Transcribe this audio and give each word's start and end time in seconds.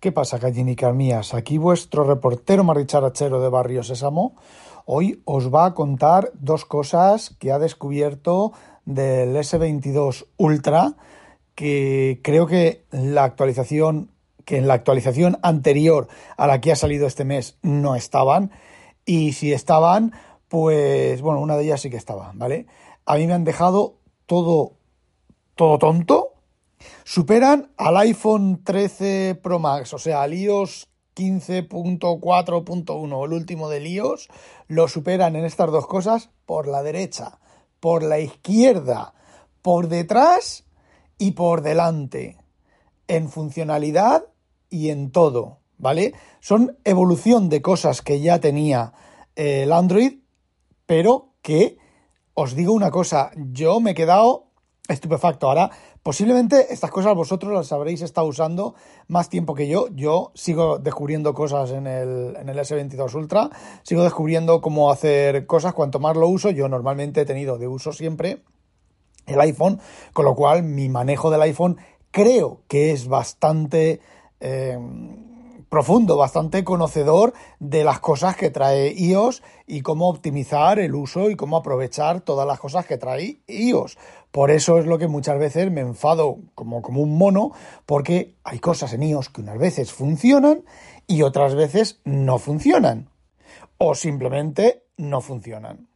¿Qué 0.00 0.12
pasa, 0.12 0.38
gallinicas 0.38 0.94
mías? 0.94 1.34
Aquí 1.34 1.58
vuestro 1.58 2.04
reportero 2.04 2.64
maricharachero 2.64 3.38
de 3.42 3.50
Barrio 3.50 3.82
Sésamo. 3.82 4.34
Hoy 4.86 5.20
os 5.26 5.52
va 5.54 5.66
a 5.66 5.74
contar 5.74 6.30
dos 6.32 6.64
cosas 6.64 7.36
que 7.38 7.52
ha 7.52 7.58
descubierto 7.58 8.54
del 8.86 9.36
S22 9.36 10.24
Ultra 10.38 10.94
que 11.54 12.18
creo 12.24 12.46
que 12.46 12.86
la 12.90 13.24
actualización 13.24 14.10
que 14.46 14.56
en 14.56 14.68
la 14.68 14.72
actualización 14.72 15.38
anterior 15.42 16.08
a 16.38 16.46
la 16.46 16.62
que 16.62 16.72
ha 16.72 16.76
salido 16.76 17.06
este 17.06 17.26
mes 17.26 17.58
no 17.60 17.94
estaban 17.94 18.52
y 19.04 19.34
si 19.34 19.52
estaban 19.52 20.14
pues 20.48 21.20
bueno 21.20 21.40
una 21.40 21.58
de 21.58 21.64
ellas 21.64 21.82
sí 21.82 21.90
que 21.90 21.98
estaba 21.98 22.32
vale 22.34 22.66
a 23.04 23.16
mí 23.16 23.26
me 23.26 23.34
han 23.34 23.44
dejado 23.44 23.96
todo 24.24 24.72
todo 25.56 25.76
tonto 25.76 26.29
Superan 27.04 27.70
al 27.76 27.96
iPhone 27.98 28.62
13 28.64 29.38
Pro 29.42 29.58
Max, 29.58 29.92
o 29.94 29.98
sea, 29.98 30.22
al 30.22 30.34
iOS 30.34 30.88
15.4.1, 31.14 33.24
el 33.24 33.32
último 33.32 33.68
de 33.68 33.86
iOS, 33.86 34.28
lo 34.68 34.88
superan 34.88 35.36
en 35.36 35.44
estas 35.44 35.70
dos 35.70 35.86
cosas 35.86 36.30
por 36.46 36.66
la 36.66 36.82
derecha, 36.82 37.38
por 37.80 38.02
la 38.02 38.20
izquierda, 38.20 39.14
por 39.62 39.88
detrás 39.88 40.64
y 41.18 41.32
por 41.32 41.62
delante, 41.62 42.38
en 43.08 43.28
funcionalidad 43.28 44.24
y 44.70 44.90
en 44.90 45.10
todo, 45.10 45.58
¿vale? 45.76 46.14
Son 46.40 46.78
evolución 46.84 47.48
de 47.48 47.60
cosas 47.60 48.02
que 48.02 48.20
ya 48.20 48.38
tenía 48.38 48.92
eh, 49.36 49.64
el 49.64 49.72
Android, 49.72 50.20
pero 50.86 51.34
que 51.42 51.78
os 52.34 52.54
digo 52.54 52.72
una 52.72 52.90
cosa, 52.90 53.32
yo 53.36 53.80
me 53.80 53.90
he 53.90 53.94
quedado 53.94 54.46
estupefacto. 54.88 55.48
Ahora, 55.48 55.70
posiblemente 56.02 56.72
estas 56.72 56.90
cosas 56.90 57.14
vosotros 57.14 57.52
las 57.52 57.72
habréis 57.72 58.02
estado 58.02 58.26
usando 58.26 58.74
más 59.08 59.28
tiempo 59.28 59.54
que 59.54 59.68
yo. 59.68 59.88
Yo 59.94 60.32
sigo 60.34 60.78
descubriendo 60.78 61.34
cosas 61.34 61.70
en 61.72 61.86
el, 61.86 62.36
en 62.36 62.48
el 62.48 62.58
S22 62.58 63.14
Ultra, 63.14 63.50
sigo 63.82 64.02
descubriendo 64.02 64.60
cómo 64.60 64.90
hacer 64.90 65.46
cosas. 65.46 65.74
Cuanto 65.74 65.98
más 66.00 66.16
lo 66.16 66.28
uso, 66.28 66.50
yo 66.50 66.68
normalmente 66.68 67.22
he 67.22 67.26
tenido 67.26 67.58
de 67.58 67.68
uso 67.68 67.92
siempre 67.92 68.42
el 69.26 69.40
iPhone, 69.40 69.80
con 70.12 70.24
lo 70.24 70.34
cual 70.34 70.62
mi 70.62 70.88
manejo 70.88 71.30
del 71.30 71.42
iPhone 71.42 71.76
creo 72.10 72.62
que 72.68 72.92
es 72.92 73.08
bastante... 73.08 74.00
Eh, 74.40 74.78
profundo, 75.70 76.16
bastante 76.16 76.64
conocedor 76.64 77.32
de 77.60 77.84
las 77.84 78.00
cosas 78.00 78.36
que 78.36 78.50
trae 78.50 78.92
iOS 78.92 79.42
y 79.68 79.82
cómo 79.82 80.08
optimizar 80.08 80.80
el 80.80 80.96
uso 80.96 81.30
y 81.30 81.36
cómo 81.36 81.56
aprovechar 81.56 82.20
todas 82.20 82.46
las 82.46 82.58
cosas 82.58 82.86
que 82.86 82.98
trae 82.98 83.40
iOS. 83.46 83.96
Por 84.30 84.50
eso 84.50 84.78
es 84.78 84.86
lo 84.86 84.98
que 84.98 85.08
muchas 85.08 85.38
veces 85.38 85.70
me 85.70 85.80
enfado 85.80 86.38
como, 86.54 86.82
como 86.82 87.02
un 87.02 87.18
mono, 87.18 87.52
porque 87.86 88.36
hay 88.44 88.60
cosas 88.60 88.92
en 88.92 89.02
iOS 89.02 89.28
que 89.28 89.40
unas 89.40 89.58
veces 89.58 89.92
funcionan 89.92 90.64
y 91.06 91.22
otras 91.22 91.54
veces 91.54 92.00
no 92.04 92.38
funcionan. 92.38 93.10
O 93.78 93.94
simplemente 93.94 94.84
no 94.96 95.20
funcionan. 95.20 95.88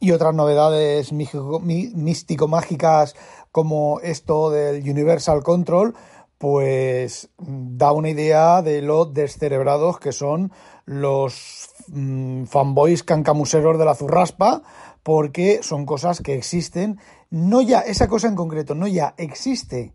Y 0.00 0.10
otras 0.10 0.34
novedades 0.34 1.12
místico-mágicas 1.12 3.14
como 3.52 4.00
esto 4.00 4.50
del 4.50 4.82
Universal 4.82 5.44
Control, 5.44 5.94
pues 6.38 7.30
da 7.38 7.92
una 7.92 8.10
idea 8.10 8.62
de 8.62 8.82
lo 8.82 9.04
descerebrados 9.04 10.00
que 10.00 10.10
son 10.10 10.50
los 10.86 11.70
mm, 11.86 12.46
fanboys 12.46 13.04
cancamuseros 13.04 13.78
de 13.78 13.84
la 13.84 13.94
zurraspa, 13.94 14.62
porque 15.04 15.60
son 15.62 15.86
cosas 15.86 16.20
que 16.20 16.34
existen, 16.34 16.98
no 17.32 17.62
ya, 17.62 17.80
esa 17.80 18.06
cosa 18.08 18.28
en 18.28 18.36
concreto, 18.36 18.74
no 18.74 18.86
ya 18.86 19.14
existe 19.16 19.94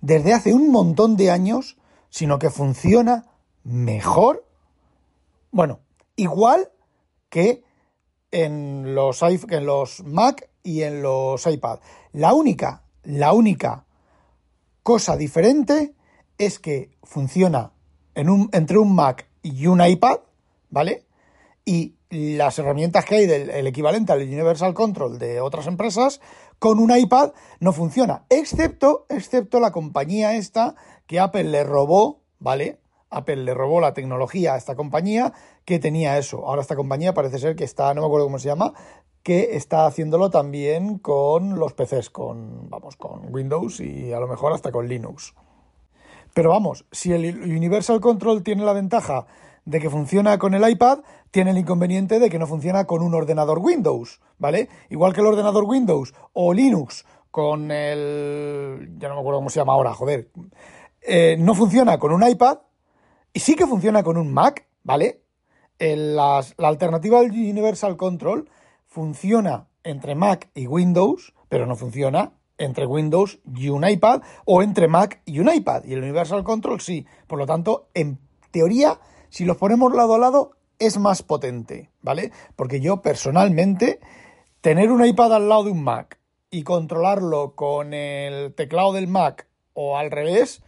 desde 0.00 0.32
hace 0.32 0.54
un 0.54 0.70
montón 0.72 1.16
de 1.16 1.30
años, 1.30 1.76
sino 2.08 2.38
que 2.38 2.50
funciona 2.50 3.26
mejor, 3.62 4.46
bueno, 5.50 5.80
igual 6.16 6.70
que 7.28 7.62
en 8.30 8.94
los, 8.94 9.22
en 9.22 9.66
los 9.66 10.02
Mac 10.04 10.48
y 10.62 10.82
en 10.82 11.02
los 11.02 11.46
iPad. 11.46 11.80
La 12.12 12.32
única, 12.32 12.82
la 13.04 13.32
única 13.32 13.84
Cosa 14.88 15.18
diferente 15.18 15.92
es 16.38 16.58
que 16.58 16.96
funciona 17.02 17.72
en 18.14 18.30
un, 18.30 18.48
entre 18.54 18.78
un 18.78 18.94
Mac 18.94 19.28
y 19.42 19.66
un 19.66 19.84
iPad, 19.84 20.20
¿vale? 20.70 21.04
Y 21.66 21.96
las 22.08 22.58
herramientas 22.58 23.04
que 23.04 23.16
hay 23.16 23.26
del 23.26 23.66
equivalente 23.66 24.12
al 24.12 24.22
Universal 24.22 24.72
Control 24.72 25.18
de 25.18 25.42
otras 25.42 25.66
empresas, 25.66 26.22
con 26.58 26.78
un 26.78 26.96
iPad 26.96 27.32
no 27.60 27.72
funciona, 27.72 28.24
excepto, 28.28 29.06
excepto 29.08 29.60
la 29.60 29.72
compañía 29.72 30.36
esta 30.36 30.74
que 31.06 31.20
Apple 31.20 31.44
le 31.44 31.64
robó, 31.64 32.20
¿vale? 32.38 32.80
Apple 33.10 33.36
le 33.36 33.54
robó 33.54 33.80
la 33.80 33.94
tecnología 33.94 34.54
a 34.54 34.56
esta 34.56 34.76
compañía 34.76 35.32
que 35.64 35.78
tenía 35.78 36.18
eso. 36.18 36.46
Ahora 36.46 36.62
esta 36.62 36.76
compañía 36.76 37.14
parece 37.14 37.38
ser 37.38 37.56
que 37.56 37.64
está, 37.64 37.94
no 37.94 38.02
me 38.02 38.06
acuerdo 38.06 38.26
cómo 38.26 38.38
se 38.38 38.48
llama, 38.48 38.74
que 39.22 39.56
está 39.56 39.86
haciéndolo 39.86 40.30
también 40.30 40.98
con 40.98 41.58
los 41.58 41.72
PCs, 41.74 42.10
con, 42.10 42.68
vamos, 42.68 42.96
con 42.96 43.32
Windows 43.32 43.80
y 43.80 44.12
a 44.12 44.20
lo 44.20 44.28
mejor 44.28 44.52
hasta 44.52 44.72
con 44.72 44.88
Linux. 44.88 45.34
Pero 46.34 46.50
vamos, 46.50 46.86
si 46.92 47.12
el 47.12 47.24
Universal 47.42 48.00
Control 48.00 48.42
tiene 48.42 48.64
la 48.64 48.72
ventaja 48.72 49.26
de 49.68 49.80
que 49.80 49.90
funciona 49.90 50.38
con 50.38 50.54
el 50.54 50.66
iPad, 50.66 51.00
tiene 51.30 51.50
el 51.50 51.58
inconveniente 51.58 52.18
de 52.18 52.30
que 52.30 52.38
no 52.38 52.46
funciona 52.46 52.86
con 52.86 53.02
un 53.02 53.14
ordenador 53.14 53.58
Windows, 53.58 54.18
¿vale? 54.38 54.70
Igual 54.88 55.12
que 55.12 55.20
el 55.20 55.26
ordenador 55.26 55.64
Windows 55.64 56.14
o 56.32 56.54
Linux 56.54 57.04
con 57.30 57.70
el... 57.70 58.94
ya 58.96 59.08
no 59.08 59.14
me 59.16 59.20
acuerdo 59.20 59.40
cómo 59.40 59.50
se 59.50 59.60
llama 59.60 59.74
ahora, 59.74 59.92
joder. 59.92 60.30
Eh, 61.02 61.36
no 61.38 61.54
funciona 61.54 61.98
con 61.98 62.12
un 62.12 62.26
iPad 62.26 62.60
y 63.34 63.40
sí 63.40 63.56
que 63.56 63.66
funciona 63.66 64.02
con 64.02 64.16
un 64.16 64.32
Mac, 64.32 64.66
¿vale? 64.82 65.20
la 65.78 66.42
alternativa 66.58 67.20
al 67.20 67.30
Universal 67.30 67.96
Control 67.96 68.50
funciona 68.86 69.68
entre 69.84 70.14
Mac 70.14 70.50
y 70.54 70.66
Windows, 70.66 71.34
pero 71.50 71.66
no 71.66 71.76
funciona 71.76 72.32
entre 72.56 72.86
Windows 72.86 73.38
y 73.54 73.68
un 73.68 73.86
iPad 73.86 74.22
o 74.46 74.62
entre 74.62 74.88
Mac 74.88 75.20
y 75.26 75.40
un 75.40 75.52
iPad. 75.54 75.84
Y 75.84 75.92
el 75.92 76.02
Universal 76.02 76.42
Control 76.42 76.80
sí. 76.80 77.06
Por 77.28 77.38
lo 77.38 77.46
tanto, 77.46 77.90
en 77.94 78.18
teoría, 78.50 78.98
si 79.30 79.44
los 79.44 79.56
ponemos 79.56 79.94
lado 79.94 80.14
a 80.14 80.18
lado, 80.18 80.52
es 80.78 80.98
más 80.98 81.22
potente, 81.22 81.90
¿vale? 82.02 82.32
Porque 82.56 82.80
yo 82.80 83.02
personalmente, 83.02 84.00
tener 84.60 84.90
un 84.90 85.04
iPad 85.04 85.34
al 85.34 85.48
lado 85.48 85.64
de 85.64 85.70
un 85.72 85.82
Mac 85.82 86.18
y 86.50 86.62
controlarlo 86.62 87.54
con 87.54 87.94
el 87.94 88.54
teclado 88.54 88.92
del 88.92 89.08
Mac 89.08 89.48
o 89.74 89.98
al 89.98 90.10
revés, 90.10 90.62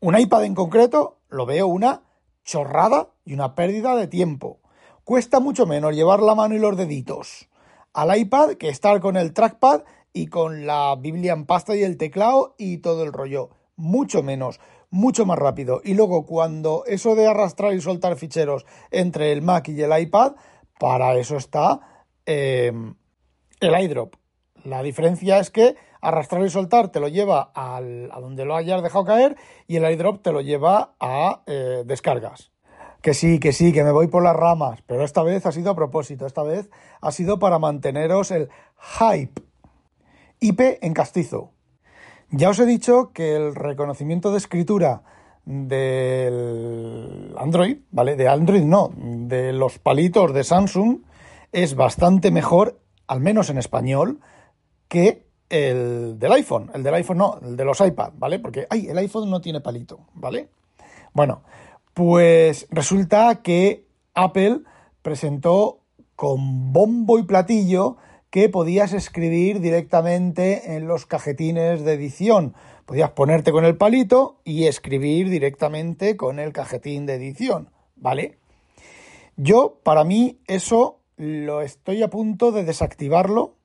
un 0.00 0.18
iPad 0.18 0.44
en 0.44 0.54
concreto, 0.54 1.18
lo 1.28 1.46
veo 1.46 1.66
una 1.66 2.02
chorrada 2.44 3.08
y 3.24 3.34
una 3.34 3.54
pérdida 3.54 3.96
de 3.96 4.06
tiempo. 4.06 4.60
Cuesta 5.04 5.40
mucho 5.40 5.66
menos 5.66 5.94
llevar 5.94 6.20
la 6.20 6.34
mano 6.34 6.54
y 6.54 6.58
los 6.58 6.76
deditos 6.76 7.50
al 7.92 8.16
iPad 8.16 8.52
que 8.52 8.68
estar 8.68 9.00
con 9.00 9.16
el 9.16 9.32
trackpad 9.32 9.82
y 10.12 10.26
con 10.26 10.66
la 10.66 10.96
Biblia 10.96 11.32
en 11.32 11.46
pasta 11.46 11.76
y 11.76 11.82
el 11.82 11.96
teclado 11.96 12.54
y 12.58 12.78
todo 12.78 13.04
el 13.04 13.12
rollo. 13.12 13.50
Mucho 13.76 14.22
menos, 14.22 14.60
mucho 14.90 15.24
más 15.24 15.38
rápido. 15.38 15.80
Y 15.84 15.94
luego 15.94 16.26
cuando 16.26 16.84
eso 16.86 17.14
de 17.14 17.26
arrastrar 17.26 17.74
y 17.74 17.80
soltar 17.80 18.16
ficheros 18.16 18.66
entre 18.90 19.32
el 19.32 19.42
Mac 19.42 19.68
y 19.68 19.80
el 19.80 19.98
iPad, 19.98 20.32
para 20.78 21.14
eso 21.16 21.36
está 21.36 21.80
em, 22.26 22.94
el 23.60 23.82
iDrop. 23.82 24.14
La 24.64 24.82
diferencia 24.82 25.38
es 25.38 25.50
que 25.50 25.76
arrastrar 26.00 26.44
y 26.44 26.50
soltar 26.50 26.88
te 26.88 27.00
lo 27.00 27.08
lleva 27.08 27.50
al, 27.54 28.10
a 28.12 28.20
donde 28.20 28.44
lo 28.44 28.56
hayas 28.56 28.82
dejado 28.82 29.04
caer 29.04 29.36
y 29.66 29.76
el 29.76 29.90
iDrop 29.90 30.22
te 30.22 30.32
lo 30.32 30.40
lleva 30.40 30.94
a 31.00 31.42
eh, 31.46 31.82
descargas. 31.86 32.50
Que 33.02 33.14
sí, 33.14 33.38
que 33.38 33.52
sí, 33.52 33.72
que 33.72 33.82
me 33.82 33.92
voy 33.92 34.08
por 34.08 34.22
las 34.22 34.36
ramas, 34.36 34.80
pero 34.86 35.04
esta 35.04 35.22
vez 35.22 35.46
ha 35.46 35.52
sido 35.52 35.70
a 35.70 35.74
propósito, 35.74 36.26
esta 36.26 36.42
vez 36.42 36.68
ha 37.00 37.12
sido 37.12 37.38
para 37.38 37.58
manteneros 37.58 38.30
el 38.30 38.50
hype. 38.98 39.40
IP 40.40 40.60
en 40.82 40.92
castizo. 40.92 41.52
Ya 42.32 42.48
os 42.48 42.58
he 42.60 42.66
dicho 42.66 43.10
que 43.12 43.34
el 43.34 43.54
reconocimiento 43.56 44.30
de 44.30 44.38
escritura 44.38 45.02
del 45.44 47.34
Android, 47.36 47.78
¿vale? 47.90 48.14
De 48.14 48.28
Android 48.28 48.62
no, 48.62 48.92
de 48.94 49.52
los 49.52 49.78
palitos 49.80 50.32
de 50.32 50.44
Samsung 50.44 51.00
es 51.50 51.74
bastante 51.74 52.30
mejor, 52.30 52.78
al 53.08 53.20
menos 53.20 53.50
en 53.50 53.58
español, 53.58 54.20
que 54.86 55.26
el 55.48 56.20
del 56.20 56.32
iPhone. 56.32 56.70
El 56.72 56.84
del 56.84 56.94
iPhone 56.94 57.18
no, 57.18 57.38
el 57.42 57.56
de 57.56 57.64
los 57.64 57.80
iPad, 57.80 58.12
¿vale? 58.16 58.38
Porque, 58.38 58.66
ay, 58.70 58.86
el 58.86 58.98
iPhone 58.98 59.28
no 59.28 59.40
tiene 59.40 59.60
palito, 59.60 60.06
¿vale? 60.14 60.50
Bueno, 61.12 61.42
Pues 61.92 62.68
resulta 62.70 63.42
que 63.42 63.84
Apple 64.14 64.60
presentó 65.02 65.80
con 66.14 66.72
bombo 66.72 67.18
y 67.18 67.24
platillo 67.24 67.96
que 68.30 68.48
podías 68.48 68.92
escribir 68.92 69.60
directamente 69.60 70.76
en 70.76 70.86
los 70.86 71.04
cajetines 71.04 71.84
de 71.84 71.94
edición. 71.94 72.54
Podías 72.86 73.10
ponerte 73.10 73.50
con 73.52 73.64
el 73.64 73.76
palito 73.76 74.40
y 74.44 74.66
escribir 74.66 75.28
directamente 75.28 76.16
con 76.16 76.38
el 76.38 76.52
cajetín 76.52 77.06
de 77.06 77.14
edición, 77.14 77.70
¿vale? 77.96 78.38
Yo, 79.36 79.80
para 79.82 80.04
mí, 80.04 80.40
eso 80.46 81.00
lo 81.16 81.60
estoy 81.60 82.02
a 82.02 82.08
punto 82.10 82.52
de 82.52 82.64
desactivarlo 82.64 83.56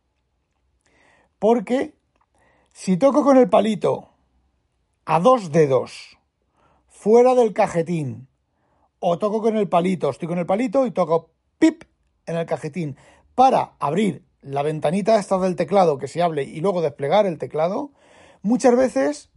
porque 1.39 1.93
si 2.73 2.97
toco 2.97 3.23
con 3.23 3.37
el 3.37 3.49
palito 3.49 4.09
a 5.05 5.19
dos 5.19 5.51
dedos 5.51 6.17
fuera 6.87 7.35
del 7.35 7.53
cajetín 7.53 8.27
o 8.99 9.19
toco 9.19 9.41
con 9.41 9.57
el 9.57 9.69
palito, 9.69 10.09
estoy 10.09 10.27
con 10.27 10.39
el 10.39 10.45
palito 10.45 10.85
y 10.85 10.91
toco 10.91 11.29
pip 11.59 11.83
en 12.25 12.37
el 12.37 12.45
cajetín 12.45 12.97
para 13.35 13.75
abrir 13.79 14.23
la 14.45 14.61
ventanita 14.61 15.17
esta 15.17 15.39
del 15.39 15.55
teclado 15.55 15.97
que 15.97 16.07
se 16.07 16.21
hable 16.21 16.43
y 16.43 16.61
luego 16.61 16.81
desplegar 16.81 17.25
el 17.25 17.39
teclado, 17.39 17.91
muchas 18.43 18.75
veces 18.77 19.31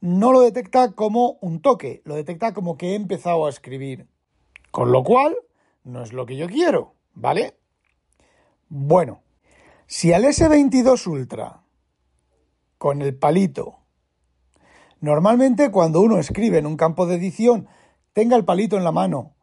no 0.00 0.32
lo 0.32 0.40
detecta 0.40 0.92
como 0.92 1.36
un 1.42 1.60
toque, 1.60 2.00
lo 2.04 2.14
detecta 2.14 2.54
como 2.54 2.78
que 2.78 2.92
he 2.92 2.94
empezado 2.94 3.46
a 3.46 3.50
escribir. 3.50 4.08
Con 4.70 4.90
lo 4.90 5.04
cual, 5.04 5.36
no 5.84 6.02
es 6.02 6.12
lo 6.12 6.24
que 6.24 6.36
yo 6.36 6.48
quiero, 6.48 6.94
¿vale? 7.12 7.58
Bueno, 8.68 9.22
si 9.86 10.14
al 10.14 10.24
S22 10.24 11.06
Ultra, 11.06 11.60
con 12.78 13.02
el 13.02 13.14
palito, 13.14 13.80
normalmente 15.00 15.70
cuando 15.70 16.00
uno 16.00 16.18
escribe 16.18 16.58
en 16.58 16.66
un 16.66 16.78
campo 16.78 17.06
de 17.06 17.16
edición, 17.16 17.68
tenga 18.14 18.36
el 18.36 18.46
palito 18.46 18.78
en 18.78 18.84
la 18.84 18.92
mano 18.92 19.33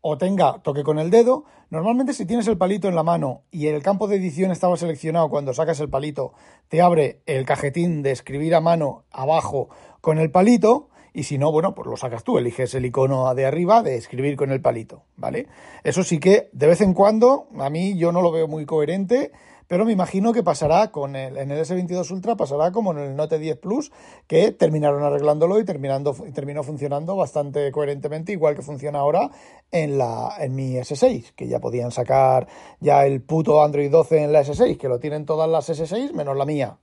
o 0.00 0.18
tenga 0.18 0.60
toque 0.62 0.82
con 0.82 0.98
el 0.98 1.10
dedo, 1.10 1.44
normalmente 1.70 2.12
si 2.12 2.26
tienes 2.26 2.46
el 2.48 2.58
palito 2.58 2.88
en 2.88 2.94
la 2.94 3.02
mano 3.02 3.42
y 3.50 3.66
el 3.66 3.82
campo 3.82 4.06
de 4.08 4.16
edición 4.16 4.50
estaba 4.50 4.76
seleccionado 4.76 5.28
cuando 5.28 5.52
sacas 5.52 5.80
el 5.80 5.90
palito, 5.90 6.32
te 6.68 6.80
abre 6.80 7.22
el 7.26 7.44
cajetín 7.44 8.02
de 8.02 8.12
escribir 8.12 8.54
a 8.54 8.60
mano 8.60 9.04
abajo 9.10 9.68
con 10.00 10.18
el 10.18 10.30
palito 10.30 10.90
y 11.16 11.22
si 11.22 11.38
no, 11.38 11.50
bueno, 11.50 11.74
pues 11.74 11.88
lo 11.88 11.96
sacas 11.96 12.24
tú, 12.24 12.36
eliges 12.36 12.74
el 12.74 12.84
icono 12.84 13.34
de 13.34 13.46
arriba 13.46 13.82
de 13.82 13.96
escribir 13.96 14.36
con 14.36 14.52
el 14.52 14.60
palito, 14.60 15.04
¿vale? 15.16 15.46
Eso 15.82 16.04
sí 16.04 16.20
que 16.20 16.50
de 16.52 16.66
vez 16.66 16.82
en 16.82 16.92
cuando, 16.92 17.48
a 17.58 17.70
mí 17.70 17.96
yo 17.96 18.12
no 18.12 18.20
lo 18.20 18.30
veo 18.30 18.46
muy 18.48 18.66
coherente, 18.66 19.32
pero 19.66 19.86
me 19.86 19.92
imagino 19.92 20.34
que 20.34 20.42
pasará 20.42 20.90
con 20.90 21.16
el, 21.16 21.38
en 21.38 21.50
el 21.50 21.64
S22 21.64 22.10
Ultra, 22.10 22.36
pasará 22.36 22.70
como 22.70 22.92
en 22.92 22.98
el 22.98 23.16
Note 23.16 23.38
10 23.38 23.56
Plus, 23.56 23.92
que 24.26 24.52
terminaron 24.52 25.02
arreglándolo 25.04 25.58
y 25.58 25.64
terminando, 25.64 26.14
terminó 26.34 26.62
funcionando 26.62 27.16
bastante 27.16 27.72
coherentemente, 27.72 28.32
igual 28.32 28.54
que 28.54 28.60
funciona 28.60 28.98
ahora 28.98 29.30
en, 29.72 29.96
la, 29.96 30.34
en 30.38 30.54
mi 30.54 30.74
S6, 30.74 31.32
que 31.34 31.48
ya 31.48 31.60
podían 31.60 31.92
sacar 31.92 32.46
ya 32.78 33.06
el 33.06 33.22
puto 33.22 33.64
Android 33.64 33.90
12 33.90 34.24
en 34.24 34.32
la 34.32 34.42
S6, 34.44 34.76
que 34.76 34.88
lo 34.88 35.00
tienen 35.00 35.24
todas 35.24 35.48
las 35.48 35.70
S6 35.70 36.12
menos 36.12 36.36
la 36.36 36.44
mía. 36.44 36.76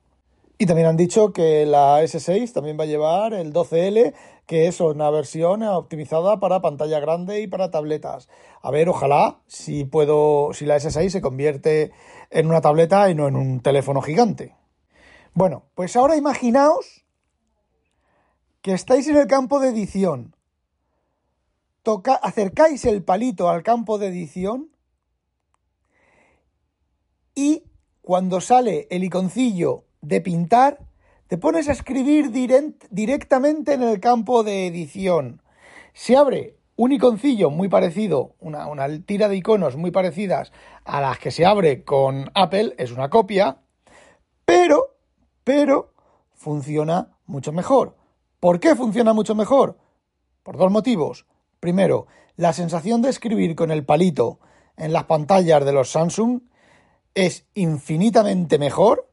Y 0.64 0.66
también 0.66 0.88
han 0.88 0.96
dicho 0.96 1.34
que 1.34 1.66
la 1.66 2.02
S6 2.02 2.54
también 2.54 2.80
va 2.80 2.84
a 2.84 2.88
llevar 2.88 3.34
el 3.34 3.52
12L, 3.52 4.14
que 4.46 4.68
es 4.68 4.80
una 4.80 5.10
versión 5.10 5.62
optimizada 5.62 6.40
para 6.40 6.62
pantalla 6.62 7.02
grande 7.02 7.42
y 7.42 7.48
para 7.48 7.70
tabletas. 7.70 8.30
A 8.62 8.72
ver, 8.72 8.88
ojalá 8.88 9.42
si 9.46 9.84
puedo, 9.84 10.54
si 10.54 10.66
la 10.66 10.78
S6 10.78 11.10
se 11.10 11.20
convierte 11.20 11.92
en 12.30 12.48
una 12.48 12.62
tableta 12.62 13.10
y 13.10 13.14
no 13.14 13.28
en 13.28 13.36
un 13.36 13.60
teléfono 13.60 14.02
gigante. 14.02 14.56
Bueno, 15.34 15.66
pues 15.76 15.98
ahora 15.98 16.16
imaginaos 16.16 17.04
que 18.62 18.72
estáis 18.72 19.06
en 19.10 19.18
el 19.18 19.28
campo 19.28 19.60
de 19.60 19.68
edición. 19.68 20.34
Toca, 21.82 22.16
acercáis 22.16 22.86
el 22.86 23.04
palito 23.04 23.50
al 23.50 23.64
campo 23.64 23.98
de 23.98 24.08
edición 24.08 24.70
y 27.36 27.66
cuando 28.02 28.40
sale 28.40 28.88
el 28.92 29.04
iconcillo 29.04 29.84
de 30.04 30.22
pintar, 30.22 30.80
te 31.28 31.38
pones 31.38 31.70
a 31.70 31.72
escribir 31.72 32.30
directamente 32.32 33.74
en 33.74 33.82
el 33.82 34.00
campo 34.00 34.44
de 34.44 34.68
edición. 34.68 35.42
Se 35.94 36.16
abre 36.16 36.58
un 36.76 36.92
iconcillo 36.92 37.50
muy 37.50 37.70
parecido, 37.70 38.36
una, 38.40 38.68
una, 38.68 38.88
tira 39.06 39.30
de 39.30 39.38
iconos 39.38 39.78
muy 39.78 39.92
parecidas 39.92 40.52
a 40.84 41.02
las 41.02 41.18
que 41.20 41.32
se 41.32 41.46
abre 41.46 41.84
con 41.84 42.30
Apple, 42.36 42.76
es 42.78 42.92
una 42.92 43.10
copia, 43.10 43.58
pero, 44.46 44.96
pero, 45.44 45.94
funciona 46.34 47.18
mucho 47.26 47.54
mejor. 47.54 47.96
¿Por 48.40 48.60
qué 48.60 48.76
funciona 48.76 49.14
mucho 49.14 49.36
mejor? 49.36 49.78
Por 50.44 50.58
dos 50.58 50.72
motivos. 50.72 51.26
Primero, 51.62 52.08
la 52.36 52.52
sensación 52.52 53.02
de 53.02 53.10
escribir 53.10 53.56
con 53.56 53.72
el 53.72 53.86
palito 53.86 54.40
en 54.76 54.92
las 54.92 55.06
pantallas 55.06 55.64
de 55.64 55.72
los 55.72 55.90
Samsung 55.92 56.42
es 57.16 57.46
infinitamente 57.54 58.58
mejor 58.58 59.13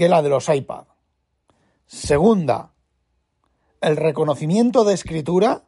que 0.00 0.08
la 0.08 0.22
de 0.22 0.30
los 0.30 0.48
iPad. 0.48 0.84
Segunda, 1.84 2.72
el 3.82 3.98
reconocimiento 3.98 4.82
de 4.82 4.94
escritura 4.94 5.64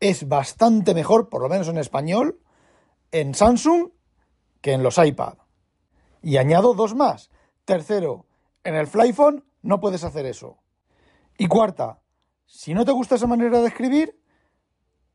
es 0.00 0.26
bastante 0.26 0.94
mejor, 0.94 1.28
por 1.28 1.42
lo 1.42 1.50
menos 1.50 1.68
en 1.68 1.76
español, 1.76 2.40
en 3.12 3.34
Samsung 3.34 3.90
que 4.62 4.72
en 4.72 4.82
los 4.82 4.96
iPad. 4.96 5.34
Y 6.22 6.38
añado 6.38 6.72
dos 6.72 6.94
más. 6.94 7.28
Tercero, 7.66 8.24
en 8.64 8.76
el 8.76 8.86
Flyphone 8.86 9.44
no 9.60 9.78
puedes 9.78 10.04
hacer 10.04 10.24
eso. 10.24 10.56
Y 11.36 11.46
cuarta, 11.46 12.00
si 12.46 12.72
no 12.72 12.86
te 12.86 12.92
gusta 12.92 13.16
esa 13.16 13.26
manera 13.26 13.60
de 13.60 13.68
escribir, 13.68 14.18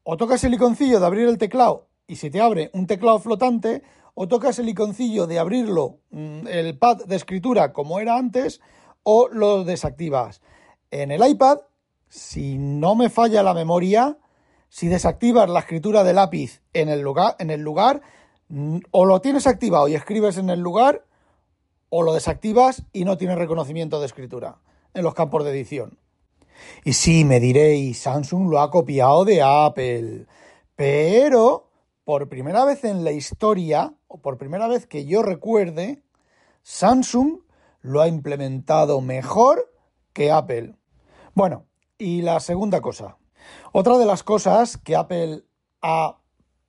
o 0.03 0.17
tocas 0.17 0.43
el 0.43 0.53
iconcillo 0.53 0.99
de 0.99 1.05
abrir 1.07 1.27
el 1.27 1.39
teclado 1.39 1.87
y 2.05 2.17
se 2.17 2.29
te 2.29 2.41
abre 2.41 2.69
un 2.73 2.85
teclado 2.85 3.17
flotante, 3.17 3.81
o 4.15 4.27
tocas 4.27 4.57
el 4.59 4.69
iconcillo 4.69 5.27
de 5.27 5.37
abrirlo, 5.39 5.99
mm, 6.09 6.47
el 6.47 6.77
pad 6.77 7.05
de 7.05 7.15
escritura 7.15 7.73
como 7.73 7.99
era 7.99 8.17
antes, 8.17 8.61
o 9.03 9.27
lo 9.27 9.63
desactivas. 9.63 10.41
En 10.89 11.11
el 11.11 11.25
iPad, 11.25 11.59
si 12.09 12.57
no 12.57 12.95
me 12.95 13.09
falla 13.09 13.43
la 13.43 13.53
memoria, 13.53 14.17
si 14.69 14.87
desactivas 14.87 15.49
la 15.49 15.59
escritura 15.59 16.03
de 16.03 16.13
lápiz 16.13 16.61
en 16.73 16.89
el 16.89 17.01
lugar, 17.01 17.35
en 17.39 17.51
el 17.51 17.61
lugar 17.61 18.01
mm, 18.47 18.79
o 18.91 19.05
lo 19.05 19.21
tienes 19.21 19.47
activado 19.47 19.87
y 19.87 19.95
escribes 19.95 20.37
en 20.37 20.49
el 20.49 20.61
lugar, 20.61 21.05
o 21.89 22.01
lo 22.01 22.13
desactivas 22.13 22.83
y 22.93 23.05
no 23.05 23.17
tienes 23.17 23.37
reconocimiento 23.37 23.99
de 23.99 24.05
escritura 24.07 24.57
en 24.93 25.03
los 25.03 25.13
campos 25.13 25.43
de 25.43 25.51
edición. 25.51 25.99
Y 26.83 26.93
sí, 26.93 27.25
me 27.25 27.39
diréis, 27.39 27.99
Samsung 27.99 28.49
lo 28.49 28.59
ha 28.59 28.71
copiado 28.71 29.25
de 29.25 29.41
Apple, 29.41 30.25
pero 30.75 31.64
por 32.05 32.29
primera 32.29 32.63
vez 32.63 32.83
en 32.83 33.03
la 33.03 33.11
historia, 33.11 33.93
o 34.07 34.21
por 34.21 34.37
primera 34.37 34.67
vez 34.67 34.85
que 34.85 35.05
yo 35.05 35.23
recuerde, 35.23 36.03
Samsung 36.61 37.39
lo 37.81 38.01
ha 38.01 38.07
implementado 38.07 39.01
mejor 39.01 39.73
que 40.13 40.31
Apple. 40.31 40.75
Bueno, 41.33 41.65
y 41.97 42.21
la 42.21 42.39
segunda 42.39 42.79
cosa. 42.79 43.17
Otra 43.73 43.97
de 43.97 44.05
las 44.05 44.23
cosas 44.23 44.77
que 44.77 44.95
Apple 44.95 45.43
ha 45.81 46.19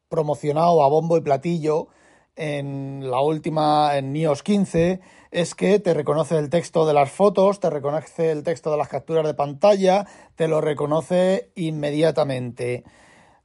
promocionado 0.08 0.82
a 0.82 0.88
bombo 0.88 1.16
y 1.16 1.20
platillo 1.20 1.88
en 2.34 3.10
la 3.10 3.20
última, 3.20 3.96
en 3.96 4.14
iOS 4.14 4.42
15, 4.42 5.00
es 5.30 5.54
que 5.54 5.78
te 5.78 5.94
reconoce 5.94 6.36
el 6.38 6.50
texto 6.50 6.86
de 6.86 6.94
las 6.94 7.10
fotos, 7.10 7.60
te 7.60 7.70
reconoce 7.70 8.30
el 8.30 8.42
texto 8.42 8.70
de 8.70 8.76
las 8.76 8.88
capturas 8.88 9.26
de 9.26 9.34
pantalla, 9.34 10.06
te 10.34 10.48
lo 10.48 10.60
reconoce 10.60 11.52
inmediatamente. 11.54 12.84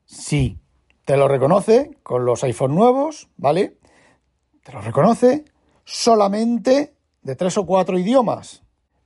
Sí, 0.05 0.59
te 1.05 1.17
lo 1.17 1.27
reconoce 1.27 1.97
con 2.03 2.25
los 2.25 2.43
iPhone 2.43 2.75
nuevos, 2.75 3.29
¿vale? 3.37 3.77
Te 4.63 4.71
lo 4.71 4.81
reconoce 4.81 5.45
solamente 5.83 6.95
de 7.21 7.35
tres 7.35 7.57
o 7.57 7.65
cuatro 7.65 7.97
idiomas. 7.97 8.63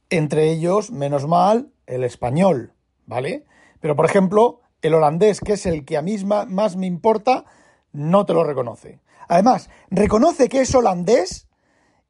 Entre 0.10 0.52
ellos, 0.52 0.92
menos 0.92 1.28
mal, 1.28 1.72
el 1.88 2.04
español, 2.04 2.74
¿vale? 3.06 3.46
Pero, 3.80 3.96
por 3.96 4.06
ejemplo, 4.06 4.62
el 4.82 4.94
holandés, 4.94 5.40
que 5.40 5.54
es 5.54 5.66
el 5.66 5.86
que 5.86 5.98
a 5.98 6.02
mí 6.02 6.18
más 6.24 6.76
me 6.76 6.86
importa, 6.86 7.46
no 7.92 8.26
te 8.26 8.34
lo 8.34 8.44
reconoce. 8.44 9.00
Además, 9.28 9.70
reconoce 9.90 10.50
que 10.50 10.62
es 10.62 10.76
holandés 10.76 11.48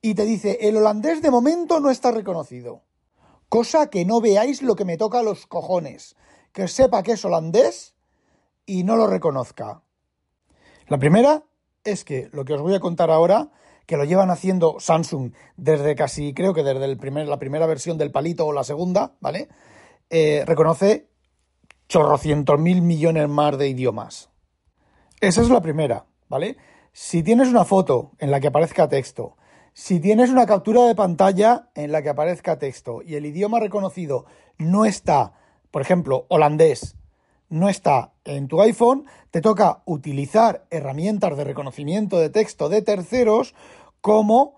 y 0.02 0.16
te 0.16 0.26
dice, 0.26 0.58
el 0.62 0.78
holandés 0.78 1.22
de 1.22 1.32
momento 1.32 1.80
no 1.80 1.90
está 1.90 2.12
reconocido. 2.12 2.84
Cosa 3.50 3.90
que 3.90 4.06
no 4.06 4.20
veáis 4.20 4.62
lo 4.62 4.76
que 4.76 4.86
me 4.86 4.98
toca 4.98 5.20
a 5.20 5.24
los 5.24 5.48
cojones. 5.48 6.16
Que 6.52 6.68
sepa 6.68 7.04
que 7.04 7.14
es 7.14 7.24
holandés 7.24 7.95
y 8.66 8.84
no 8.84 8.96
lo 8.96 9.08
reconozca. 9.08 9.82
La 10.88 10.98
primera 10.98 11.44
es 11.84 12.04
que 12.04 12.30
lo 12.32 12.46
que 12.46 12.54
os 12.54 12.62
voy 12.62 12.76
a 12.76 12.80
contar 12.80 13.12
ahora, 13.12 13.50
que 13.86 13.98
lo 13.98 14.04
llevan 14.04 14.32
haciendo 14.32 14.80
Samsung 14.80 15.34
desde 15.58 15.96
casi, 15.96 16.34
creo 16.34 16.54
que 16.54 16.64
desde 16.64 16.86
el 16.86 16.98
primer, 16.98 17.28
la 17.28 17.40
primera 17.40 17.68
versión 17.68 17.98
del 17.98 18.12
palito 18.12 18.46
o 18.46 18.54
la 18.54 18.64
segunda, 18.64 19.14
¿vale? 19.20 19.48
Eh, 20.10 20.44
reconoce 20.46 21.10
chorrocientos 21.88 22.60
mil 22.60 22.82
millones 22.82 23.30
más 23.30 23.58
de 23.58 23.70
idiomas. 23.70 24.30
Esa 25.22 25.42
es 25.42 25.50
la 25.50 25.62
primera, 25.62 26.06
¿vale? 26.28 26.58
Si 26.92 27.24
tienes 27.24 27.50
una 27.50 27.66
foto 27.66 28.12
en 28.20 28.32
la 28.32 28.40
que 28.40 28.48
aparezca 28.48 28.90
texto, 28.90 29.38
si 29.74 30.00
tienes 30.00 30.30
una 30.30 30.46
captura 30.46 30.86
de 30.86 30.96
pantalla 30.96 31.70
en 31.76 31.92
la 31.92 32.02
que 32.02 32.10
aparezca 32.10 32.58
texto 32.58 33.02
y 33.04 33.16
el 33.16 33.26
idioma 33.26 33.60
reconocido 33.60 34.26
no 34.58 34.86
está, 34.86 35.34
por 35.70 35.82
ejemplo, 35.82 36.26
holandés, 36.30 36.96
no 37.50 37.70
está 37.70 38.14
en 38.24 38.48
tu 38.48 38.62
iPhone, 38.62 39.06
te 39.32 39.42
toca 39.42 39.82
utilizar 39.86 40.66
herramientas 40.70 41.38
de 41.38 41.44
reconocimiento 41.44 42.20
de 42.20 42.30
texto 42.30 42.70
de 42.70 42.82
terceros 42.82 43.54
como 44.02 44.56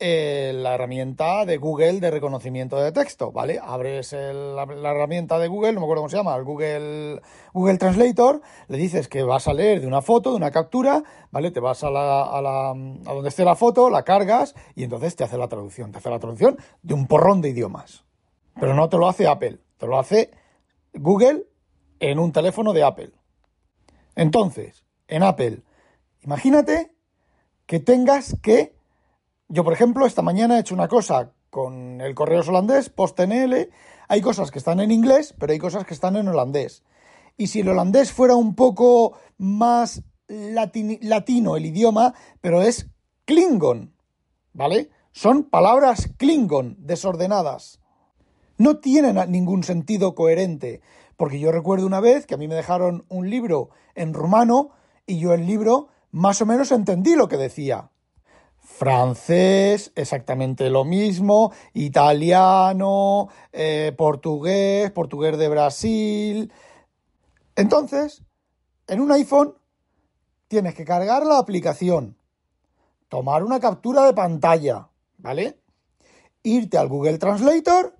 eh, 0.00 0.52
la 0.54 0.76
herramienta 0.76 1.44
de 1.44 1.56
Google 1.56 1.98
de 1.98 2.12
reconocimiento 2.12 2.76
de 2.76 2.92
texto, 2.92 3.32
¿vale? 3.32 3.58
Abres 3.60 4.12
la, 4.12 4.62
herramienta 4.62 5.40
de 5.40 5.48
Google, 5.48 5.72
no 5.72 5.80
me 5.80 5.86
acuerdo 5.86 6.02
cómo 6.02 6.08
se 6.08 6.18
llama, 6.18 6.36
el 6.36 6.44
Google, 6.44 7.20
Google 7.52 7.78
Translator, 7.78 8.40
le 8.68 8.78
dices 8.78 9.08
que 9.08 9.24
vas 9.24 9.48
a 9.48 9.54
leer 9.54 9.80
de 9.80 9.88
una 9.88 10.00
foto, 10.00 10.30
de 10.30 10.36
una 10.36 10.52
captura, 10.52 11.02
¿vale? 11.32 11.50
Te 11.50 11.58
vas 11.58 11.82
a, 11.82 11.90
la, 11.90 12.22
a, 12.22 12.40
la, 12.40 12.70
a 12.70 13.12
donde 13.12 13.28
esté 13.28 13.44
la 13.44 13.56
foto, 13.56 13.90
la 13.90 14.04
cargas 14.04 14.54
y 14.76 14.84
entonces 14.84 15.16
te 15.16 15.24
hace 15.24 15.36
la 15.36 15.48
traducción. 15.48 15.90
Te 15.90 15.98
hace 15.98 16.10
la 16.10 16.20
traducción 16.20 16.58
de 16.82 16.94
un 16.94 17.08
porrón 17.08 17.40
de 17.40 17.48
idiomas. 17.48 18.04
Pero 18.60 18.74
no 18.74 18.88
te 18.88 18.98
lo 18.98 19.08
hace 19.08 19.26
Apple, 19.26 19.58
te 19.78 19.86
lo 19.88 19.98
hace 19.98 20.30
Google 20.94 21.44
en 22.00 22.18
un 22.18 22.32
teléfono 22.32 22.72
de 22.72 22.84
Apple. 22.84 23.12
Entonces, 24.14 24.84
en 25.06 25.22
Apple, 25.22 25.62
imagínate 26.22 26.92
que 27.66 27.80
tengas 27.80 28.36
que 28.42 28.78
yo, 29.50 29.64
por 29.64 29.72
ejemplo, 29.72 30.04
esta 30.04 30.20
mañana 30.20 30.56
he 30.56 30.60
hecho 30.60 30.74
una 30.74 30.88
cosa 30.88 31.32
con 31.48 32.02
el 32.02 32.14
correo 32.14 32.42
holandés, 32.46 32.90
PostNL. 32.90 33.70
Hay 34.06 34.20
cosas 34.20 34.50
que 34.50 34.58
están 34.58 34.78
en 34.80 34.90
inglés, 34.90 35.34
pero 35.38 35.52
hay 35.52 35.58
cosas 35.58 35.86
que 35.86 35.94
están 35.94 36.16
en 36.16 36.28
holandés. 36.28 36.82
Y 37.38 37.46
si 37.46 37.60
el 37.60 37.68
holandés 37.70 38.12
fuera 38.12 38.36
un 38.36 38.54
poco 38.54 39.16
más 39.38 40.02
latino 40.28 41.56
el 41.56 41.64
idioma, 41.64 42.12
pero 42.42 42.60
es 42.60 42.90
Klingon, 43.24 43.94
¿vale? 44.52 44.90
Son 45.12 45.44
palabras 45.44 46.10
Klingon 46.18 46.76
desordenadas. 46.80 47.80
No 48.58 48.78
tienen 48.80 49.18
ningún 49.30 49.64
sentido 49.64 50.14
coherente, 50.14 50.82
porque 51.18 51.40
yo 51.40 51.50
recuerdo 51.52 51.84
una 51.84 52.00
vez 52.00 52.26
que 52.26 52.34
a 52.34 52.38
mí 52.38 52.46
me 52.46 52.54
dejaron 52.54 53.04
un 53.08 53.28
libro 53.28 53.70
en 53.96 54.14
rumano 54.14 54.70
y 55.04 55.18
yo 55.18 55.34
el 55.34 55.46
libro 55.46 55.88
más 56.12 56.40
o 56.40 56.46
menos 56.46 56.70
entendí 56.70 57.16
lo 57.16 57.28
que 57.28 57.36
decía 57.36 57.90
francés, 58.60 59.90
exactamente 59.96 60.70
lo 60.70 60.84
mismo, 60.84 61.52
italiano, 61.74 63.28
eh, 63.50 63.92
portugués, 63.98 64.92
portugués 64.92 65.36
de 65.36 65.48
Brasil. 65.48 66.52
Entonces, 67.56 68.22
en 68.86 69.00
un 69.00 69.10
iPhone 69.10 69.54
tienes 70.46 70.76
que 70.76 70.84
cargar 70.84 71.26
la 71.26 71.38
aplicación, 71.38 72.16
tomar 73.08 73.42
una 73.42 73.58
captura 73.58 74.04
de 74.04 74.14
pantalla, 74.14 74.90
¿vale? 75.16 75.58
Irte 76.44 76.78
al 76.78 76.88
Google 76.88 77.18
Translator 77.18 77.97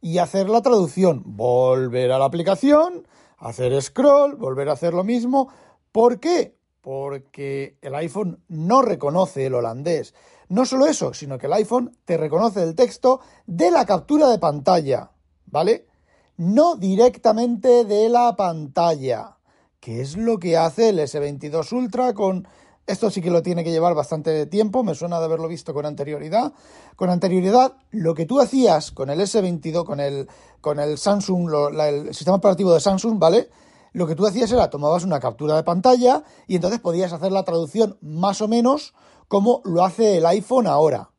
y 0.00 0.18
hacer 0.18 0.48
la 0.48 0.62
traducción, 0.62 1.22
volver 1.24 2.12
a 2.12 2.18
la 2.18 2.24
aplicación, 2.24 3.06
hacer 3.38 3.80
scroll, 3.82 4.36
volver 4.36 4.68
a 4.68 4.72
hacer 4.72 4.94
lo 4.94 5.04
mismo. 5.04 5.48
¿Por 5.92 6.20
qué? 6.20 6.56
porque 6.86 7.78
el 7.82 7.96
iPhone 7.96 8.44
no 8.46 8.80
reconoce 8.80 9.46
el 9.46 9.54
holandés. 9.54 10.14
No 10.48 10.64
solo 10.64 10.86
eso, 10.86 11.12
sino 11.14 11.36
que 11.36 11.46
el 11.46 11.52
iPhone 11.54 11.98
te 12.04 12.16
reconoce 12.16 12.62
el 12.62 12.76
texto 12.76 13.18
de 13.44 13.72
la 13.72 13.84
captura 13.84 14.28
de 14.28 14.38
pantalla, 14.38 15.10
¿vale? 15.46 15.88
No 16.36 16.76
directamente 16.76 17.84
de 17.84 18.08
la 18.08 18.36
pantalla, 18.36 19.38
que 19.80 20.00
es 20.00 20.16
lo 20.16 20.38
que 20.38 20.56
hace 20.56 20.90
el 20.90 21.00
S22 21.00 21.72
Ultra 21.72 22.14
con... 22.14 22.46
Esto 22.86 23.10
sí 23.10 23.20
que 23.20 23.30
lo 23.30 23.42
tiene 23.42 23.64
que 23.64 23.72
llevar 23.72 23.94
bastante 23.94 24.46
tiempo, 24.46 24.84
me 24.84 24.94
suena 24.94 25.18
de 25.18 25.24
haberlo 25.24 25.48
visto 25.48 25.74
con 25.74 25.86
anterioridad. 25.86 26.52
Con 26.94 27.10
anterioridad, 27.10 27.76
lo 27.90 28.14
que 28.14 28.26
tú 28.26 28.40
hacías 28.40 28.92
con 28.92 29.10
el 29.10 29.20
S22, 29.20 29.84
con 29.84 29.98
el, 30.00 30.28
con 30.60 30.78
el 30.78 30.96
Samsung, 30.96 31.50
el 31.80 32.14
sistema 32.14 32.36
operativo 32.36 32.72
de 32.72 32.80
Samsung, 32.80 33.18
¿vale? 33.18 33.48
lo 33.96 34.06
que 34.06 34.14
tú 34.14 34.26
hacías 34.26 34.52
era 34.52 34.68
tomabas 34.68 35.04
una 35.04 35.20
captura 35.20 35.56
de 35.56 35.62
pantalla 35.62 36.22
y 36.46 36.56
entonces 36.56 36.80
podías 36.80 37.14
hacer 37.14 37.32
la 37.32 37.44
traducción 37.44 37.96
más 38.02 38.42
o 38.42 38.46
menos 38.46 38.92
como 39.26 39.62
lo 39.64 39.82
hace 39.86 40.18
el 40.18 40.26
iPhone 40.26 40.66
ahora. 40.66 41.12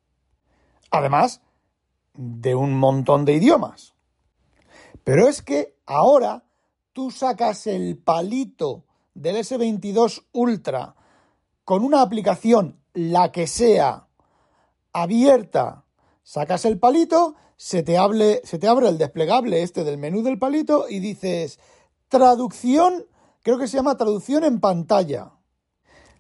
Además 0.92 1.42
de 2.14 2.54
un 2.54 2.78
montón 2.78 3.26
de 3.26 3.34
idiomas. 3.34 3.96
Pero 5.04 5.28
es 5.28 5.42
que 5.42 5.76
ahora 5.88 6.44
tú 6.94 7.10
sacas 7.10 7.66
el 7.66 7.98
palito 7.98 8.86
del 9.16 9.38
S22 9.38 10.26
Ultra 10.34 10.97
con 11.68 11.84
una 11.84 12.02
aplicación, 12.02 12.80
la 12.94 13.34
que 13.34 13.46
sea, 13.46 14.08
abierta, 14.94 15.84
sacas 16.24 16.64
el 16.64 16.80
palito, 16.80 17.36
se 17.58 17.84
te, 17.84 17.98
se 18.46 18.58
te 18.58 18.68
abre 18.70 18.88
el 18.88 18.98
desplegable 18.98 19.62
este 19.62 19.84
del 19.84 19.98
menú 19.98 20.24
del 20.24 20.40
palito 20.40 20.86
y 20.88 21.00
dices, 21.00 21.60
traducción, 22.08 23.06
creo 23.42 23.58
que 23.58 23.68
se 23.68 23.76
llama 23.76 23.98
traducción 23.98 24.46
en 24.46 24.62
pantalla. 24.62 25.34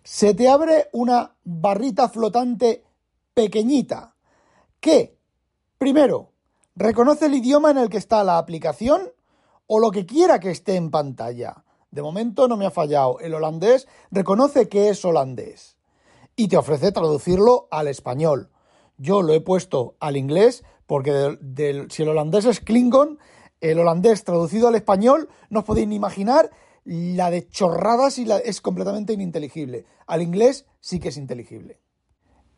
Se 0.04 0.34
te 0.34 0.50
abre 0.50 0.90
una 0.92 1.38
barrita 1.46 2.10
flotante 2.10 2.84
pequeñita 3.34 4.16
que, 4.82 5.18
primero, 5.78 6.34
reconoce 6.76 7.28
el 7.28 7.36
idioma 7.36 7.72
en 7.72 7.78
el 7.78 7.90
que 7.90 8.00
está 8.00 8.22
la 8.26 8.38
aplicación 8.38 9.14
o 9.66 9.80
lo 9.80 9.92
que 9.92 10.06
quiera 10.06 10.42
que 10.42 10.52
esté 10.52 10.76
en 10.76 10.92
pantalla. 10.92 11.64
De 11.92 12.02
momento 12.02 12.48
no 12.48 12.58
me 12.58 12.66
ha 12.66 12.72
fallado. 12.72 13.20
El 13.20 13.34
holandés 13.34 13.88
reconoce 14.12 14.70
que 14.70 14.90
es 14.90 15.04
holandés 15.06 15.78
y 16.36 16.48
te 16.48 16.58
ofrece 16.58 16.92
traducirlo 16.92 17.68
al 17.72 17.88
español. 17.88 18.50
Yo 18.98 19.22
lo 19.22 19.34
he 19.34 19.42
puesto 19.42 19.96
al 20.00 20.18
inglés 20.18 20.64
porque 20.86 21.38
si 21.90 22.04
el 22.04 22.10
holandés 22.10 22.46
es 22.46 22.60
Klingon, 22.60 23.20
el 23.62 23.80
holandés 23.80 24.24
traducido 24.24 24.68
al 24.68 24.76
español, 24.76 25.30
no 25.50 25.60
os 25.60 25.66
podéis 25.66 25.88
ni 25.88 25.96
imaginar 25.96 26.52
la 26.86 27.30
de 27.30 27.50
chorradas 27.50 28.18
y 28.18 28.26
la, 28.26 28.38
es 28.38 28.62
completamente 28.62 29.14
ininteligible. 29.14 29.86
Al 30.06 30.22
inglés 30.22 30.66
sí 30.80 31.00
que 31.00 31.10
es 31.10 31.18
inteligible. 31.18 31.82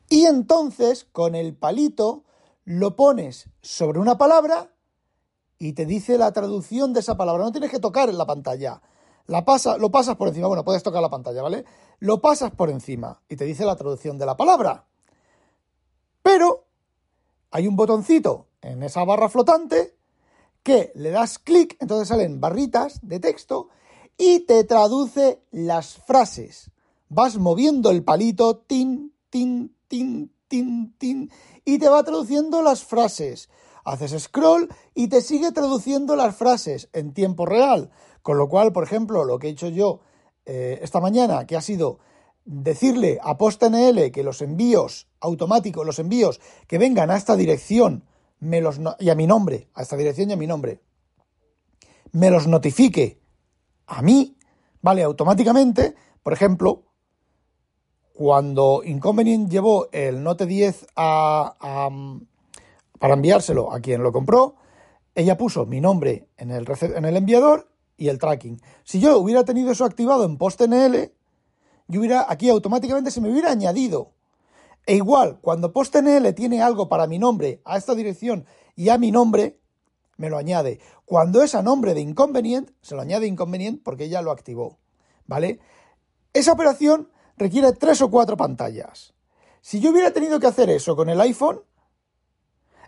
Y 0.09 0.25
entonces, 0.25 1.05
con 1.11 1.35
el 1.35 1.55
palito, 1.55 2.25
lo 2.63 2.95
pones 2.95 3.49
sobre 3.61 3.99
una 3.99 4.17
palabra 4.17 4.71
y 5.57 5.73
te 5.73 5.85
dice 5.85 6.17
la 6.17 6.31
traducción 6.31 6.93
de 6.93 6.99
esa 6.99 7.17
palabra. 7.17 7.43
No 7.43 7.51
tienes 7.51 7.71
que 7.71 7.79
tocar 7.79 8.09
en 8.09 8.17
la 8.17 8.25
pantalla. 8.25 8.81
Lo 9.29 9.45
pasas 9.45 10.15
por 10.15 10.27
encima. 10.27 10.47
Bueno, 10.47 10.65
puedes 10.65 10.83
tocar 10.83 11.01
la 11.01 11.09
pantalla, 11.09 11.41
¿vale? 11.41 11.63
Lo 11.99 12.19
pasas 12.19 12.51
por 12.51 12.69
encima 12.69 13.21
y 13.29 13.35
te 13.35 13.45
dice 13.45 13.63
la 13.63 13.75
traducción 13.75 14.17
de 14.17 14.25
la 14.25 14.35
palabra. 14.35 14.85
Pero 16.23 16.65
hay 17.51 17.67
un 17.67 17.75
botoncito 17.75 18.47
en 18.61 18.83
esa 18.83 19.03
barra 19.03 19.29
flotante 19.29 19.95
que 20.63 20.91
le 20.95 21.11
das 21.11 21.39
clic, 21.39 21.77
entonces 21.79 22.07
salen 22.07 22.41
barritas 22.41 22.99
de 23.01 23.19
texto 23.19 23.69
y 24.17 24.41
te 24.41 24.63
traduce 24.65 25.41
las 25.51 25.95
frases. 25.95 26.71
Vas 27.07 27.37
moviendo 27.37 27.91
el 27.91 28.03
palito, 28.03 28.57
tin, 28.57 29.13
tin, 29.29 29.75
tin, 29.87 30.31
tin, 30.47 30.93
tin, 30.97 31.31
y 31.63 31.79
te 31.79 31.87
va 31.87 32.03
traduciendo 32.03 32.61
las 32.61 32.83
frases. 32.83 33.49
Haces 33.85 34.23
scroll 34.23 34.69
y 34.93 35.07
te 35.07 35.21
sigue 35.21 35.51
traduciendo 35.51 36.15
las 36.15 36.35
frases 36.35 36.89
en 36.93 37.13
tiempo 37.13 37.45
real. 37.45 37.91
Con 38.21 38.37
lo 38.37 38.49
cual, 38.49 38.71
por 38.71 38.83
ejemplo, 38.83 39.25
lo 39.25 39.39
que 39.39 39.47
he 39.47 39.51
hecho 39.51 39.69
yo 39.69 40.01
eh, 40.45 40.79
esta 40.81 40.99
mañana, 40.99 41.45
que 41.45 41.55
ha 41.55 41.61
sido 41.61 41.99
decirle 42.45 43.19
a 43.21 43.37
PostNL 43.37 44.11
que 44.11 44.23
los 44.23 44.41
envíos 44.41 45.07
automáticos, 45.19 45.85
los 45.85 45.99
envíos 45.99 46.41
que 46.67 46.77
vengan 46.77 47.11
a 47.11 47.17
esta 47.17 47.35
dirección 47.35 48.03
me 48.39 48.61
los 48.61 48.79
y 48.99 49.09
a 49.09 49.15
mi 49.15 49.27
nombre, 49.27 49.69
a 49.73 49.81
esta 49.81 49.97
dirección 49.97 50.29
y 50.29 50.33
a 50.33 50.37
mi 50.37 50.47
nombre, 50.47 50.81
me 52.11 52.31
los 52.31 52.47
notifique 52.47 53.21
a 53.85 54.01
mí, 54.01 54.37
¿vale? 54.81 55.03
Automáticamente, 55.03 55.95
por 56.23 56.33
ejemplo, 56.33 56.83
cuando 58.13 58.81
Inconvenient 58.83 59.49
llevó 59.49 59.87
el 59.91 60.23
Note 60.23 60.45
10 60.45 60.87
a, 60.95 61.89
para 62.99 63.15
enviárselo 63.15 63.73
a 63.73 63.79
quien 63.79 64.03
lo 64.03 64.11
compró, 64.11 64.55
ella 65.15 65.37
puso 65.37 65.65
mi 65.65 65.81
nombre 65.81 66.29
en 66.37 66.51
el, 66.51 66.65
en 66.81 67.05
el 67.05 67.17
enviador 67.17 67.71
y 67.97 68.09
el 68.09 68.19
tracking. 68.19 68.61
Si 68.83 68.99
yo 68.99 69.17
hubiera 69.17 69.43
tenido 69.43 69.71
eso 69.71 69.85
activado 69.85 70.25
en 70.25 70.37
PostNL, 70.37 71.11
yo 71.87 71.99
hubiera, 71.99 72.25
aquí 72.29 72.49
automáticamente 72.49 73.11
se 73.11 73.21
me 73.21 73.31
hubiera 73.31 73.51
añadido 73.51 74.11
e 74.89 74.95
igual, 74.95 75.37
cuando 75.41 75.71
PostNL 75.71 76.33
tiene 76.33 76.63
algo 76.63 76.89
para 76.89 77.05
mi 77.05 77.19
nombre 77.19 77.61
a 77.63 77.77
esta 77.77 77.93
dirección 77.93 78.47
y 78.75 78.89
a 78.89 78.97
mi 78.97 79.11
nombre, 79.11 79.59
me 80.17 80.31
lo 80.31 80.37
añade. 80.39 80.79
Cuando 81.05 81.43
es 81.43 81.53
a 81.53 81.61
nombre 81.61 81.93
de 81.93 82.01
Inconvenient, 82.01 82.71
se 82.81 82.95
lo 82.95 83.01
añade 83.01 83.27
Inconvenient 83.27 83.83
porque 83.83 84.09
ya 84.09 84.23
lo 84.23 84.31
activó. 84.31 84.79
¿Vale? 85.27 85.59
Esa 86.33 86.53
operación 86.53 87.11
requiere 87.37 87.71
tres 87.73 88.01
o 88.01 88.09
cuatro 88.09 88.35
pantallas. 88.35 89.13
Si 89.61 89.79
yo 89.79 89.91
hubiera 89.91 90.11
tenido 90.11 90.39
que 90.39 90.47
hacer 90.47 90.71
eso 90.71 90.95
con 90.95 91.07
el 91.07 91.21
iPhone, 91.21 91.61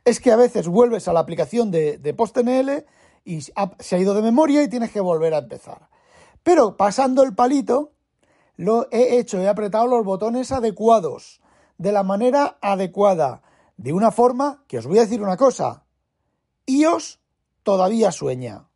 es 0.06 0.20
que 0.20 0.32
a 0.32 0.36
veces 0.36 0.68
vuelves 0.68 1.08
a 1.08 1.14
la 1.14 1.20
aplicación 1.20 1.72
de, 1.72 1.98
de 1.98 2.14
PostNL 2.14 2.86
y 3.24 3.42
se 3.42 3.96
ha 3.96 4.00
ido 4.00 4.14
de 4.14 4.22
memoria 4.22 4.64
y 4.64 4.70
tienes 4.70 4.92
que 4.92 5.00
volver 5.00 5.34
a 5.34 5.40
empezar. 5.40 5.90
Pero 6.44 6.76
pasando 6.78 7.24
el 7.24 7.36
palito, 7.36 7.92
lo 8.56 8.88
he 8.92 9.18
hecho, 9.18 9.40
he 9.40 9.48
apretado 9.48 9.88
los 9.88 10.04
botones 10.04 10.52
adecuados 10.52 11.42
de 11.78 11.92
la 11.92 12.04
manera 12.04 12.58
adecuada, 12.62 13.42
de 13.78 13.94
una 13.94 14.12
forma 14.12 14.64
que 14.68 14.78
os 14.78 14.88
voy 14.88 15.00
a 15.00 15.02
decir 15.02 15.22
una 15.22 15.38
cosa, 15.38 15.86
iOS 16.66 17.20
todavía 17.64 18.12
sueña. 18.12 18.68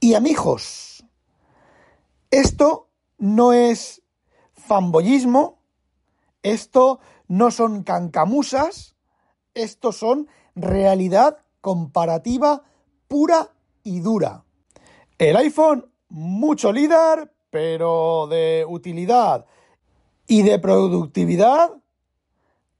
Y 0.00 0.14
amigos, 0.14 0.92
Esto 2.32 2.88
no 3.18 3.52
es 3.52 4.02
fanboyismo, 4.54 5.60
esto 6.42 6.98
no 7.28 7.50
son 7.50 7.82
cancamusas, 7.82 8.96
esto 9.54 9.92
son 9.92 10.28
realidad 10.54 11.38
comparativa 11.60 12.62
pura 13.08 13.50
y 13.82 14.00
dura. 14.00 14.44
El 15.18 15.36
iPhone, 15.36 15.90
mucho 16.08 16.72
líder, 16.72 17.32
pero 17.50 18.26
de 18.28 18.64
utilidad 18.68 19.46
y 20.26 20.42
de 20.42 20.58
productividad, 20.58 21.70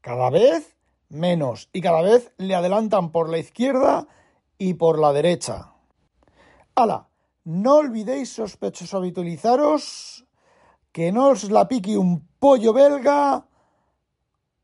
cada 0.00 0.30
vez 0.30 0.76
menos. 1.08 1.68
Y 1.72 1.80
cada 1.80 2.02
vez 2.02 2.32
le 2.38 2.54
adelantan 2.54 3.12
por 3.12 3.28
la 3.28 3.38
izquierda 3.38 4.08
y 4.58 4.74
por 4.74 4.98
la 4.98 5.12
derecha. 5.12 5.72
¡Hala! 6.74 7.08
No 7.44 7.76
olvidéis, 7.76 8.32
sospechosos, 8.32 8.94
habitualizaros 8.94 10.24
que 10.92 11.10
no 11.10 11.28
os 11.30 11.50
la 11.50 11.66
pique 11.68 11.96
un 11.96 12.28
pollo 12.38 12.72
belga 12.72 13.46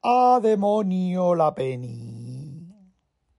a 0.02 0.38
demonio 0.40 1.34
la 1.34 1.52
penny. 1.54 2.17